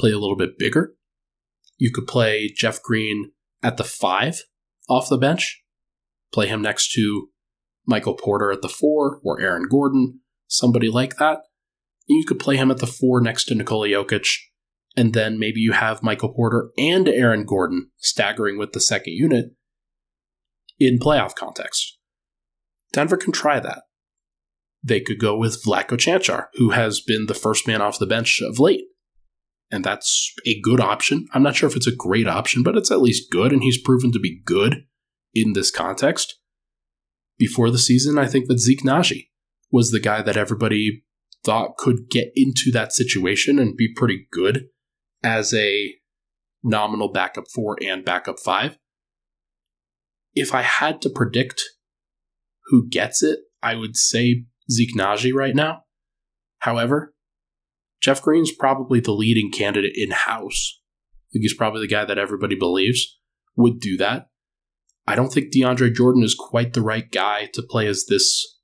[0.00, 0.96] play a little bit bigger.
[1.76, 3.32] You could play Jeff Green
[3.62, 4.42] at the five
[4.88, 5.62] off the bench,
[6.32, 7.28] play him next to
[7.86, 11.38] Michael Porter at the four or Aaron Gordon, somebody like that.
[12.08, 14.28] And you could play him at the four next to Nikola Jokic,
[14.96, 19.46] and then maybe you have Michael Porter and Aaron Gordon staggering with the second unit
[20.78, 21.98] in playoff context.
[22.92, 23.82] Denver can try that.
[24.82, 28.40] They could go with Vlatko Cancar, who has been the first man off the bench
[28.42, 28.84] of late
[29.74, 31.26] and that's a good option.
[31.34, 33.82] I'm not sure if it's a great option, but it's at least good, and he's
[33.82, 34.84] proven to be good
[35.34, 36.38] in this context.
[37.38, 39.30] Before the season, I think that Zeke Nnaji
[39.72, 41.02] was the guy that everybody
[41.44, 44.66] thought could get into that situation and be pretty good
[45.24, 45.94] as a
[46.62, 48.78] nominal backup four and backup five.
[50.34, 51.64] If I had to predict
[52.66, 55.82] who gets it, I would say Zeke Nnaji right now.
[56.60, 57.13] However,
[58.00, 60.80] Jeff Green's probably the leading candidate in house.
[61.12, 63.18] I think he's probably the guy that everybody believes
[63.56, 64.28] would do that.
[65.06, 68.58] I don't think DeAndre Jordan is quite the right guy to play as this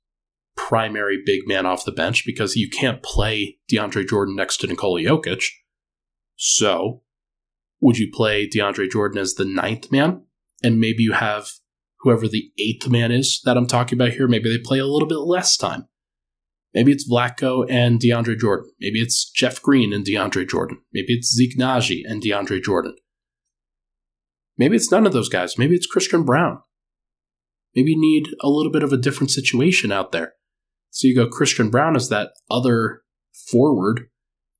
[0.55, 5.01] primary big man off the bench because you can't play DeAndre Jordan next to Nikola
[5.01, 5.43] Jokic.
[6.35, 7.03] So,
[7.79, 10.23] would you play DeAndre Jordan as the ninth man?
[10.63, 11.49] And maybe you have
[12.01, 15.07] whoever the eighth man is that I'm talking about here, maybe they play a little
[15.07, 15.87] bit less time.
[16.73, 18.71] Maybe it's Vlatko and DeAndre Jordan.
[18.79, 20.81] Maybe it's Jeff Green and DeAndre Jordan.
[20.93, 22.95] Maybe it's Zeke Nnaji and DeAndre Jordan.
[24.57, 25.57] Maybe it's none of those guys.
[25.57, 26.59] Maybe it's Christian Braun.
[27.75, 30.33] Maybe you need a little bit of a different situation out there.
[30.91, 33.01] So you go Christian Braun as that other
[33.49, 34.09] forward,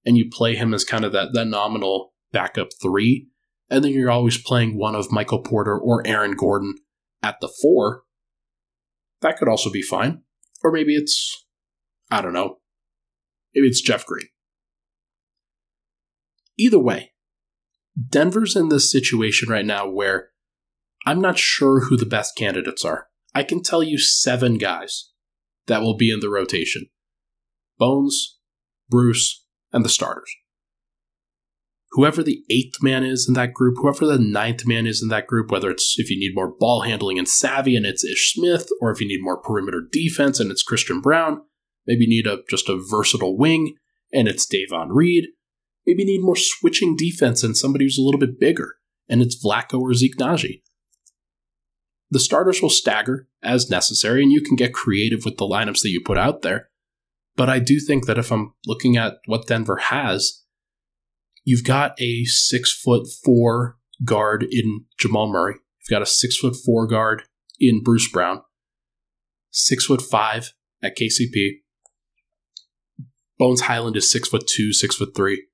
[0.06, 3.28] and you play him as kind of that, that nominal backup three,
[3.69, 6.76] and then you're always playing one of Michael Porter or Aaron Gordon
[7.21, 8.04] at the four.
[9.21, 10.24] That could also be fine.
[10.63, 11.40] Or maybe it's
[12.12, 12.58] I don't know.
[13.56, 14.28] Maybe it's Jeff Green.
[16.58, 17.13] Either way,
[18.10, 20.30] Denver's in this situation right now where
[21.06, 23.08] I'm not sure who the best candidates are.
[23.34, 25.12] I can tell you seven guys
[25.67, 26.88] that will be in the rotation
[27.80, 28.38] Bones,
[28.89, 30.32] Bruce, and the starters.
[31.93, 35.28] Whoever the eighth man is in that group, whoever the ninth man is in that
[35.28, 38.69] group, whether it's if you need more ball handling and savvy and it's Ish Smith,
[38.80, 41.41] or if you need more perimeter defense and it's Christian Braun,
[41.88, 43.76] Maybe need a just a versatile wing,
[44.13, 45.28] and it's Davon Reed.
[45.86, 48.76] Maybe need more switching defense and somebody who's a little bit bigger,
[49.10, 50.62] and it's Vlatko or Zeke Nnaji.
[52.12, 55.89] The starters will stagger as necessary, and you can get creative with the lineups that
[55.89, 56.70] you put out there.
[57.36, 60.44] But I do think that if I'm looking at what Denver has,
[61.44, 65.56] you've got a six foot four guard in Jamal Murray.
[65.80, 67.24] You've got a six foot four guard
[67.60, 68.42] in Bruce Brown,
[69.50, 70.54] six foot five
[70.84, 71.60] at KCP,
[73.42, 75.48] Bones Hyland is six foot two, six foot three.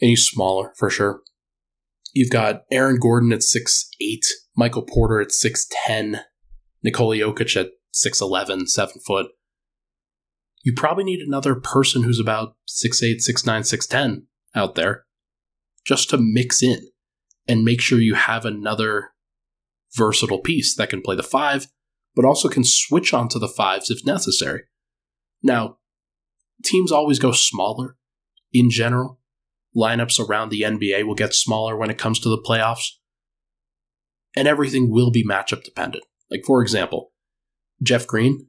[0.00, 1.22] And he's smaller for sure.
[2.12, 4.24] You've got Aaron Gordon at six eight,
[4.56, 6.20] Michael Porter at six ten,
[6.84, 9.26] Nikola Jokic at 6'11, 7 foot.
[10.62, 14.22] You probably need another person who's about 6'8, 6'9, 6'10
[14.54, 15.06] out there
[15.84, 16.88] just to mix in
[17.48, 19.10] and make sure you have another
[19.96, 21.66] versatile piece that can play the five,
[22.14, 24.62] but also can switch onto the fives if necessary.
[25.42, 25.78] Now,
[26.64, 27.96] teams always go smaller
[28.52, 29.20] in general.
[29.76, 32.90] Lineups around the NBA will get smaller when it comes to the playoffs.
[34.36, 36.04] And everything will be matchup dependent.
[36.30, 37.12] Like, for example,
[37.82, 38.48] Jeff Green,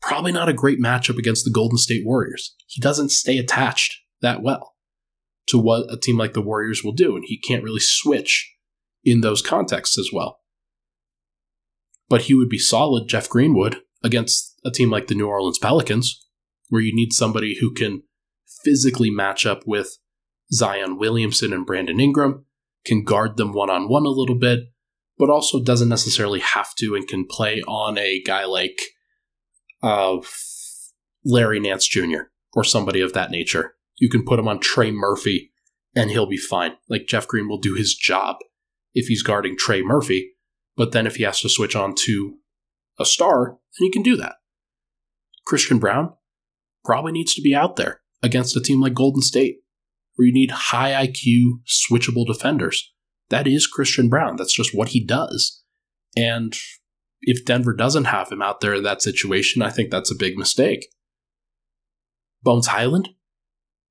[0.00, 2.54] probably not a great matchup against the Golden State Warriors.
[2.66, 4.74] He doesn't stay attached that well
[5.48, 8.52] to what a team like the Warriors will do, and he can't really switch
[9.04, 10.38] in those contexts as well.
[12.08, 16.26] but he would be solid, Jeff Greenwood, against a team like the New Orleans Pelicans,
[16.70, 18.02] where you need somebody who can
[18.64, 19.98] physically match up with
[20.52, 22.46] Zion Williamson and Brandon Ingram,
[22.84, 24.60] can guard them one on one a little bit,
[25.18, 28.80] but also doesn't necessarily have to and can play on a guy like
[29.82, 30.18] uh,
[31.24, 32.30] Larry Nance Jr.
[32.54, 33.74] or somebody of that nature.
[33.98, 35.52] You can put him on Trey Murphy
[35.94, 36.72] and he'll be fine.
[36.88, 38.36] Like Jeff Green will do his job
[38.94, 40.32] if he's guarding Trey Murphy,
[40.76, 42.36] but then if he has to switch on to
[42.98, 44.36] a star, then he can do that.
[45.46, 46.12] Christian Braun
[46.84, 49.56] probably needs to be out there against a team like Golden State,
[50.14, 52.92] where you need high IQ, switchable defenders.
[53.30, 54.36] That is Christian Braun.
[54.36, 55.62] That's just what he does.
[56.16, 56.54] And
[57.22, 60.36] if Denver doesn't have him out there in that situation, I think that's a big
[60.36, 60.88] mistake.
[62.42, 63.10] Bones Hyland,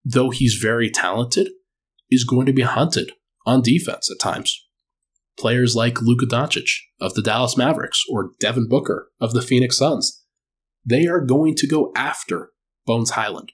[0.03, 1.49] though he's very talented,
[2.09, 3.13] is going to be hunted
[3.45, 4.65] on defense at times.
[5.37, 6.69] Players like Luka Doncic
[6.99, 10.23] of the Dallas Mavericks or Devin Booker of the Phoenix Suns,
[10.85, 12.51] they are going to go after
[12.89, 13.51] Bones Hyland.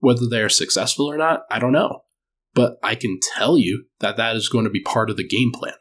[0.00, 2.02] Whether they are successful or not, I don't know.
[2.54, 5.52] But I can tell you that that is going to be part of the game
[5.52, 5.72] plan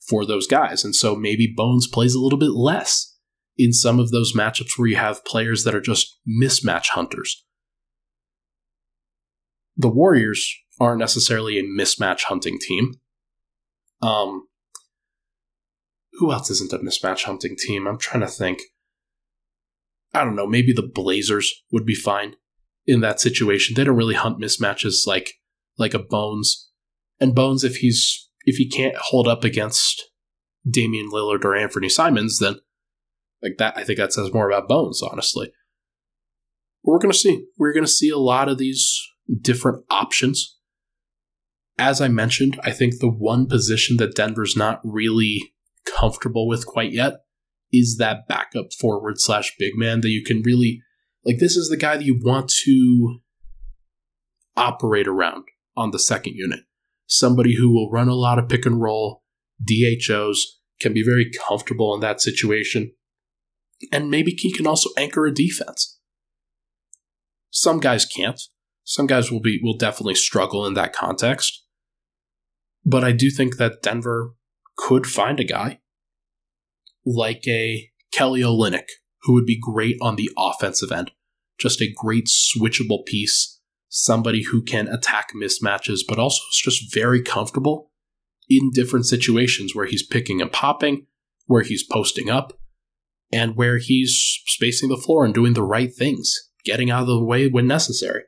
[0.00, 0.82] for those guys.
[0.82, 3.16] And so maybe Bones plays a little bit less
[3.56, 7.44] in some of those matchups where you have players that are just mismatch hunters.
[9.76, 12.94] The Warriors aren't necessarily a mismatch hunting team.
[14.02, 14.48] Um,
[16.14, 17.86] who else isn't a mismatch hunting team?
[17.86, 18.62] I'm trying to think.
[20.14, 20.46] I don't know.
[20.46, 22.34] Maybe the Blazers would be fine
[22.86, 23.74] in that situation.
[23.74, 25.34] They don't really hunt mismatches like
[25.78, 26.70] like a Bones.
[27.20, 30.10] And Bones, if he's if he can't hold up against
[30.68, 32.56] Damian Lillard or Anthony Simons, then
[33.42, 35.52] like that, I think that says more about Bones, honestly.
[36.84, 37.46] But we're gonna see.
[37.56, 39.00] We're gonna see a lot of these
[39.40, 40.58] different options.
[41.78, 45.54] As I mentioned, I think the one position that Denver's not really
[45.86, 47.24] comfortable with quite yet
[47.72, 50.82] is that backup forward slash big man that you can really
[51.24, 51.38] like.
[51.38, 53.20] This is the guy that you want to
[54.56, 55.44] operate around
[55.76, 56.60] on the second unit
[57.12, 59.22] somebody who will run a lot of pick and roll,
[59.62, 62.92] DHOs, can be very comfortable in that situation,
[63.92, 66.00] and maybe he can also anchor a defense.
[67.50, 68.40] Some guys can't.
[68.84, 71.64] Some guys will be will definitely struggle in that context.
[72.84, 74.34] But I do think that Denver
[74.76, 75.80] could find a guy
[77.04, 78.88] like a Kelly Olynyk
[79.22, 81.12] who would be great on the offensive end.
[81.58, 83.60] Just a great switchable piece
[83.94, 87.90] somebody who can attack mismatches, but also is just very comfortable
[88.48, 91.06] in different situations where he's picking and popping,
[91.44, 92.58] where he's posting up,
[93.30, 97.22] and where he's spacing the floor and doing the right things, getting out of the
[97.22, 98.22] way when necessary.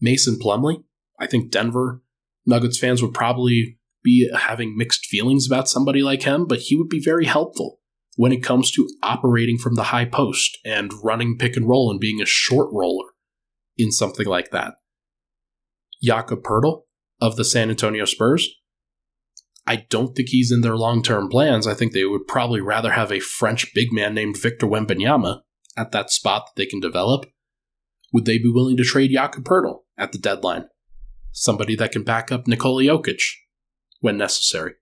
[0.00, 0.82] Mason Plumlee,
[1.20, 2.02] I think Denver
[2.46, 6.88] Nuggets fans would probably be having mixed feelings about somebody like him, but he would
[6.88, 7.80] be very helpful
[8.16, 11.98] when it comes to operating from the high post and running pick and roll and
[11.98, 13.08] being a short roller
[13.76, 14.74] in something like that.
[16.02, 16.82] Jakob Poeltl
[17.20, 18.48] of the San Antonio Spurs.
[19.66, 21.66] I don't think he's in their long term plans.
[21.66, 25.40] I think they would probably rather have a French big man named Victor Wembanyama
[25.76, 27.24] at that spot that they can develop.
[28.12, 30.66] Would they be willing to trade Jakob Poeltl at the deadline?
[31.32, 33.22] Somebody that can back up Nikola Jokic
[34.04, 34.74] when necessary.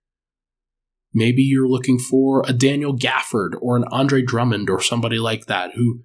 [1.14, 5.74] Maybe you're looking for a Daniel Gafford or an Andre Drummond or somebody like that
[5.76, 6.00] who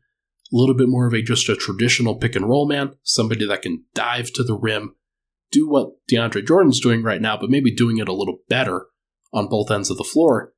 [0.54, 3.64] a little bit more of a just a traditional pick and roll man, somebody that
[3.64, 4.94] can dive to the rim,
[5.52, 8.86] do what DeAndre Jordan's doing right now, but maybe doing it a little better
[9.34, 10.54] on both ends of the floor.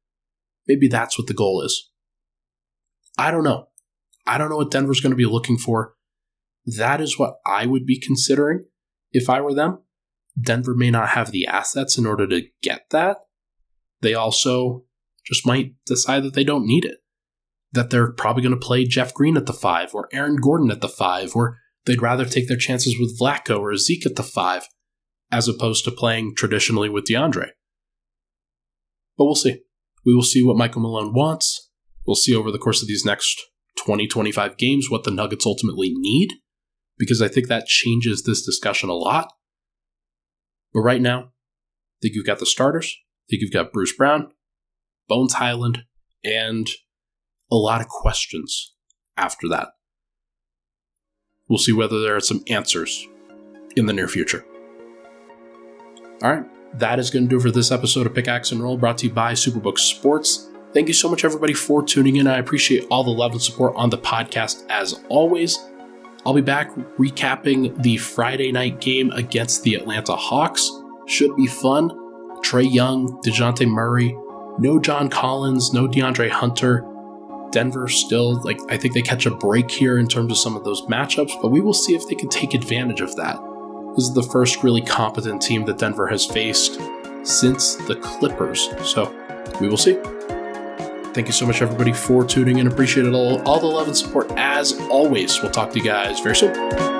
[0.68, 1.90] Maybe that's what the goal is.
[3.18, 3.70] I don't know.
[4.28, 5.94] I don't know what Denver's going to be looking for.
[6.66, 8.66] That is what I would be considering
[9.14, 9.80] if I were them.
[10.40, 13.18] Denver may not have the assets in order to get that.
[14.02, 14.86] They also
[15.26, 17.00] just might decide that they don't need it
[17.72, 20.82] that they're probably going to play Jeff Green at the five or Aaron Gordon at
[20.82, 24.68] the five, or they'd rather take their chances with Vlatko or Zeke at the five,
[25.32, 27.50] as opposed to playing traditionally with DeAndre.
[29.18, 29.62] But we'll see.
[30.06, 31.70] We will see what Michael Malone wants.
[32.08, 33.40] We'll see over the course of these next
[33.86, 36.34] 20, 25 games what the Nuggets ultimately need,
[36.98, 39.32] because I think that changes this discussion a lot.
[40.74, 42.98] But right now, I think you've got the starters.
[42.98, 44.32] I think you've got Bruce Brown,
[45.08, 45.84] Bones Hyland,
[46.24, 46.70] and
[47.52, 48.74] a lot of questions
[49.18, 49.70] after that.
[51.48, 53.08] We'll see whether there are some answers
[53.76, 54.46] in the near future.
[56.22, 56.46] All right,
[56.80, 59.14] that is going to do for this episode of Pickaxe and Roll brought to you
[59.14, 60.50] by Superbook Sports.
[60.74, 62.28] Thank you so much, everybody, for tuning in.
[62.28, 65.58] I appreciate all the love and support on the podcast as always.
[66.26, 70.70] I'll be back recapping the Friday night game against the Atlanta Hawks.
[71.08, 71.90] Should be fun.
[72.42, 74.16] Trae Young, DeJounte Murray,
[74.60, 76.86] no John Collins, no DeAndre Hunter
[77.52, 80.64] Denver still, like, I think they catch a break here in terms of some of
[80.64, 83.40] those matchups, but we will see if they can take advantage of that.
[83.96, 86.80] This is the first really competent team that Denver has faced
[87.24, 88.70] since the Clippers.
[88.84, 89.14] So
[89.60, 89.98] we will see.
[91.20, 92.68] Thank you so much, everybody, for tuning in.
[92.68, 95.42] Appreciate it all, all the love and support as always.
[95.42, 96.99] We'll talk to you guys very soon.